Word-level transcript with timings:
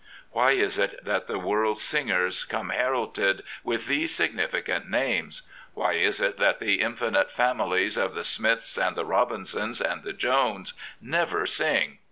Why 0.31 0.53
is 0.53 0.79
it 0.79 1.05
that 1.05 1.27
the 1.27 1.37
world's 1.37 1.83
singers 1.83 2.41
1 2.49 2.49
14 2.49 2.49
Florence 2.49 2.49
Nightingale 2.49 2.59
come 2.59 2.69
heralded 2.75 3.43
with 3.63 3.85
these 3.85 4.15
significant 4.15 4.89
names? 4.89 5.43
Why 5.75 5.93
is 5.93 6.19
it 6.19 6.37
that 6.39 6.57
the 6.59 6.81
infinite 6.81 7.29
families 7.31 7.97
of 7.97 8.15
the 8.15 8.23
Smiths 8.23 8.79
and 8.79 8.95
the 8.95 9.05
Robinsons 9.05 9.79
and 9.79 10.01
the 10.01 10.13
Joneses 10.13 10.75
never 10.99 11.45
sing? 11.45 11.99